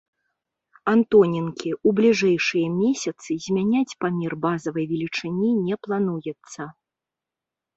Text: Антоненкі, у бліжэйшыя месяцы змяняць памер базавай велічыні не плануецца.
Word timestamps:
Антоненкі, 0.91 1.69
у 1.91 1.93
бліжэйшыя 1.99 2.67
месяцы 2.79 3.37
змяняць 3.49 3.97
памер 4.05 4.31
базавай 4.47 4.85
велічыні 4.95 5.49
не 5.67 5.75
плануецца. 5.85 6.61